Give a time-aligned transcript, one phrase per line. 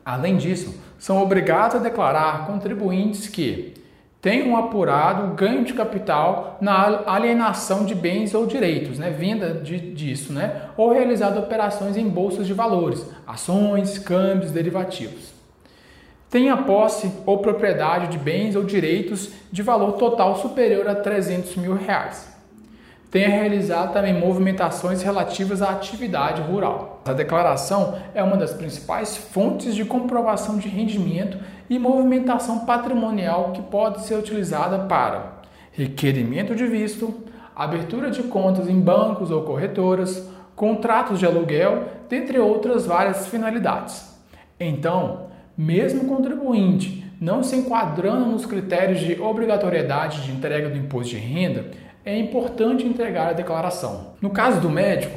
[0.04, 3.74] Além disso, são obrigados a declarar contribuintes que
[4.20, 10.32] tenham apurado ganho de capital na alienação de bens ou direitos, né, venda de, disso,
[10.32, 15.41] né, ou realizado operações em bolsas de valores, ações, câmbios, derivativos
[16.32, 21.74] tenha posse ou propriedade de bens ou direitos de valor total superior a 300 mil
[21.74, 22.26] reais.
[23.10, 27.02] Tenha realizado também movimentações relativas à atividade rural.
[27.04, 31.36] A declaração é uma das principais fontes de comprovação de rendimento
[31.68, 37.12] e movimentação patrimonial que pode ser utilizada para requerimento de visto,
[37.54, 44.10] abertura de contas em bancos ou corretoras, contratos de aluguel, dentre outras várias finalidades.
[44.58, 51.18] Então, mesmo contribuinte não se enquadrando nos critérios de obrigatoriedade de entrega do imposto de
[51.18, 51.66] renda,
[52.04, 54.14] é importante entregar a declaração.
[54.20, 55.16] No caso do médico,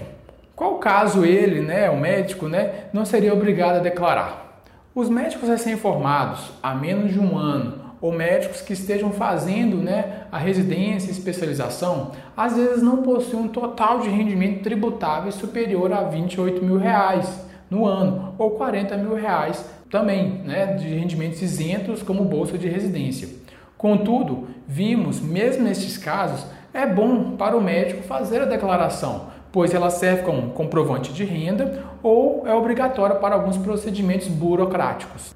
[0.56, 4.62] qual caso ele, né, o médico, né, não seria obrigado a declarar?
[4.94, 10.38] Os médicos recém-formados, há menos de um ano, ou médicos que estejam fazendo né, a
[10.38, 16.63] residência e especialização, às vezes não possuem um total de rendimento tributável superior a 28
[16.63, 22.57] mil reais no ano, ou 40 mil reais também né, de rendimentos isentos como bolsa
[22.57, 23.29] de residência.
[23.78, 29.90] Contudo, vimos, mesmo nestes casos, é bom para o médico fazer a declaração, pois ela
[29.90, 35.34] serve como comprovante de renda ou é obrigatória para alguns procedimentos burocráticos.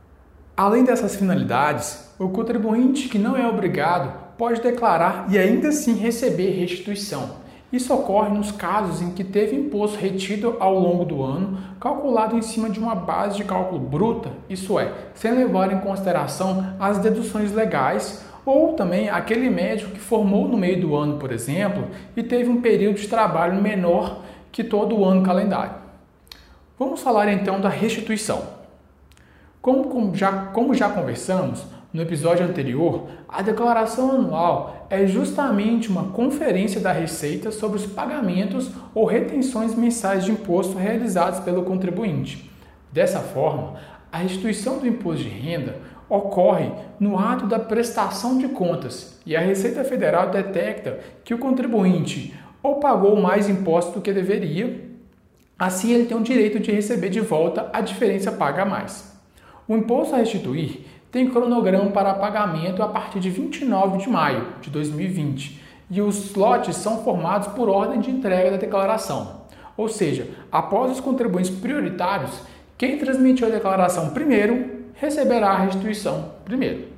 [0.55, 6.51] Além dessas finalidades, o contribuinte que não é obrigado pode declarar e ainda assim receber
[6.51, 7.37] restituição.
[7.71, 12.41] Isso ocorre nos casos em que teve imposto retido ao longo do ano, calculado em
[12.41, 17.51] cima de uma base de cálculo bruta, isso é, sem levar em consideração as deduções
[17.51, 21.87] legais, ou também aquele médico que formou no meio do ano, por exemplo,
[22.17, 25.75] e teve um período de trabalho menor que todo o ano calendário.
[26.79, 28.41] Vamos falar então da restituição.
[29.61, 36.79] Como, já, como já conversamos, no episódio anterior, a declaração anual é justamente uma conferência
[36.79, 42.47] da Receita sobre os pagamentos ou retenções mensais de imposto realizados pelo contribuinte.
[42.91, 43.73] Dessa forma,
[44.11, 45.77] a restituição do imposto de renda
[46.07, 52.35] ocorre no ato da prestação de contas e a Receita Federal detecta que o contribuinte
[52.61, 54.89] ou pagou mais imposto do que deveria,
[55.57, 59.11] assim ele tem o direito de receber de volta a diferença paga a mais.
[59.67, 64.69] O imposto a restituir tem cronograma para pagamento a partir de 29 de maio de
[64.69, 65.59] 2020
[65.89, 69.41] e os lotes são formados por ordem de entrega da declaração.
[69.75, 72.41] Ou seja, após os contribuintes prioritários,
[72.77, 76.89] quem transmitiu a declaração primeiro receberá a restituição primeiro.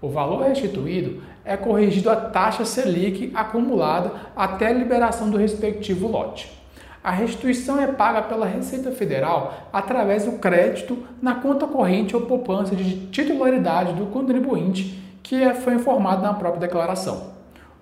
[0.00, 6.61] O valor restituído é corrigido a taxa Selic acumulada até a liberação do respectivo lote.
[7.04, 12.76] A restituição é paga pela Receita Federal através do crédito na conta corrente ou poupança
[12.76, 17.32] de titularidade do contribuinte que é, foi informado na própria declaração.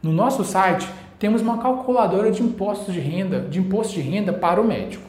[0.02, 0.88] No nosso site
[1.18, 5.04] temos uma calculadora de impostos de renda, de imposto de renda para o médico.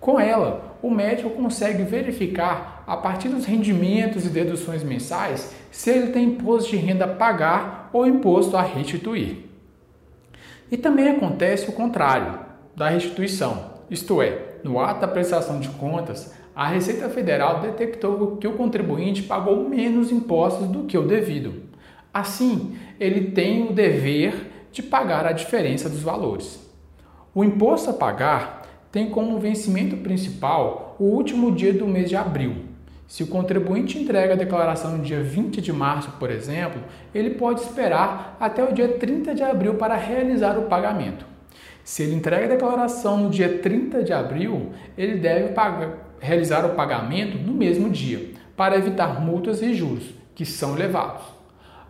[0.00, 6.10] Com ela, o médico consegue verificar a partir dos rendimentos e deduções mensais se ele
[6.10, 9.44] tem imposto de renda a pagar ou imposto a restituir.
[10.70, 12.45] E também acontece o contrário
[12.76, 18.46] da restituição, isto é, no ato da prestação de contas, a Receita Federal detectou que
[18.46, 21.62] o contribuinte pagou menos impostos do que o devido.
[22.12, 26.60] Assim, ele tem o dever de pagar a diferença dos valores.
[27.34, 32.56] O imposto a pagar tem como vencimento principal o último dia do mês de abril.
[33.06, 36.80] Se o contribuinte entrega a declaração no dia 20 de março, por exemplo,
[37.14, 41.35] ele pode esperar até o dia 30 de abril para realizar o pagamento.
[41.86, 46.70] Se ele entrega a declaração no dia 30 de abril, ele deve pagar, realizar o
[46.70, 51.22] pagamento no mesmo dia, para evitar multas e juros, que são elevados.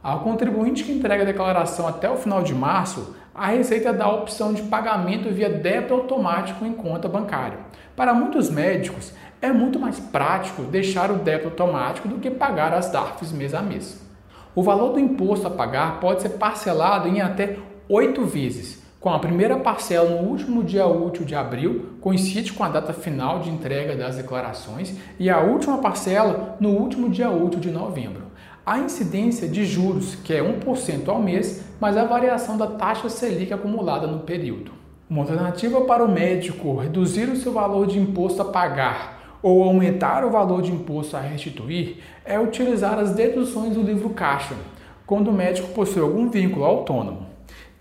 [0.02, 4.14] Ao contribuinte que entrega a declaração até o final de março, a Receita dá a
[4.14, 7.60] opção de pagamento via débito automático em conta bancária.
[7.96, 12.90] Para muitos médicos, é muito mais prático deixar o débito automático do que pagar as
[12.90, 13.98] DARFs mês a mês.
[14.54, 17.56] O valor do imposto a pagar pode ser parcelado em até
[17.88, 22.68] oito vezes, com a primeira parcela no último dia útil de abril, coincide com a
[22.68, 27.70] data final de entrega das declarações, e a última parcela no último dia útil de
[27.70, 28.24] novembro.
[28.66, 33.52] A incidência de juros, que é 1% ao mês, mas a variação da taxa Selic
[33.52, 34.72] acumulada no período.
[35.08, 40.24] Uma alternativa para o médico reduzir o seu valor de imposto a pagar ou aumentar
[40.24, 44.56] o valor de imposto a restituir é utilizar as deduções do livro caixa,
[45.06, 47.25] quando o médico possui algum vínculo autônomo.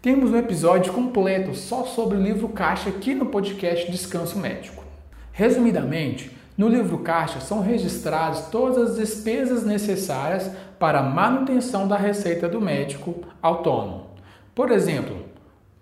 [0.05, 4.83] Temos um episódio completo só sobre o livro caixa aqui no podcast Descanso Médico.
[5.31, 12.47] Resumidamente, no livro caixa são registradas todas as despesas necessárias para a manutenção da receita
[12.47, 14.11] do médico autônomo.
[14.53, 15.25] Por exemplo,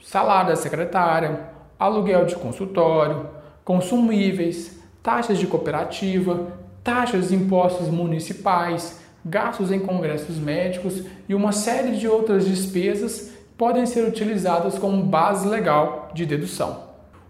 [0.01, 1.41] salário da secretária,
[1.77, 3.27] aluguel de consultório,
[3.65, 6.47] consumíveis, taxas de cooperativa,
[6.81, 13.85] taxas de impostos municipais, gastos em congressos médicos e uma série de outras despesas podem
[13.85, 16.83] ser utilizadas como base legal de dedução.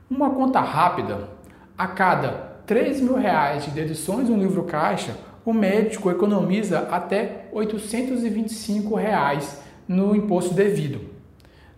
[0.10, 1.30] Uma conta rápida,
[1.78, 8.96] a cada 3 mil reais de deduções no livro caixa, o médico economiza até 825
[8.96, 11.02] reais no imposto devido.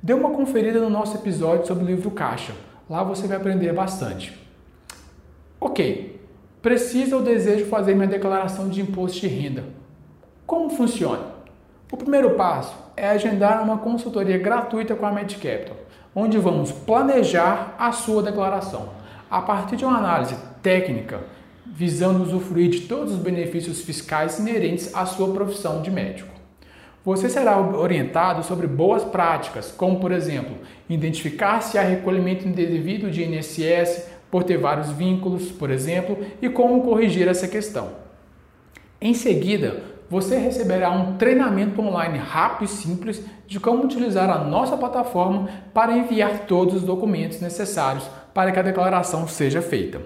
[0.01, 2.53] Dê uma conferida no nosso episódio sobre o livro caixa.
[2.87, 4.37] Lá você vai aprender bastante.
[5.59, 6.21] Ok,
[6.61, 9.63] precisa ou desejo fazer minha declaração de imposto de renda.
[10.45, 11.34] Como funciona?
[11.91, 15.77] O primeiro passo é agendar uma consultoria gratuita com a MedCapital,
[16.15, 18.89] onde vamos planejar a sua declaração.
[19.29, 21.19] A partir de uma análise técnica,
[21.63, 26.33] visando usufruir de todos os benefícios fiscais inerentes à sua profissão de médico.
[27.03, 30.57] Você será orientado sobre boas práticas, como, por exemplo,
[30.89, 36.81] identificar se há recolhimento indevido de INSS por ter vários vínculos, por exemplo, e como
[36.81, 37.89] corrigir essa questão.
[38.99, 44.77] Em seguida, você receberá um treinamento online rápido e simples de como utilizar a nossa
[44.77, 49.99] plataforma para enviar todos os documentos necessários para que a declaração seja feita.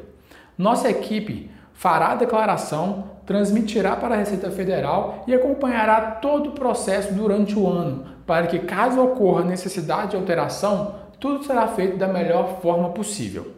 [0.58, 7.14] Nossa equipe fará a declaração, transmitirá para a Receita Federal e acompanhará todo o processo
[7.14, 12.60] durante o ano, para que, caso ocorra necessidade de alteração, tudo será feito da melhor
[12.64, 13.52] forma possível.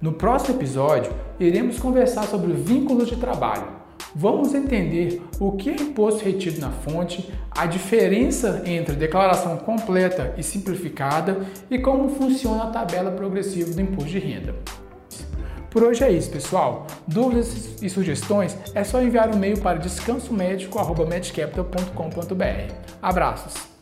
[0.00, 3.85] No próximo episódio, iremos conversar sobre vínculos de trabalho
[4.18, 10.42] vamos entender o que é imposto retido na fonte, a diferença entre declaração completa e
[10.42, 14.54] simplificada e como funciona a tabela progressiva do imposto de renda.
[15.70, 16.86] Por hoje é isso, pessoal.
[17.06, 22.72] Dúvidas e sugestões é só enviar um e-mail para descansomédico.medcapital.com.br.
[23.02, 23.75] Abraços!